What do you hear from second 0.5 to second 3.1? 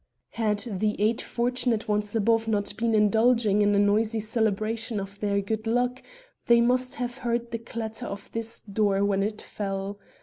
the eight fortunate ones above not been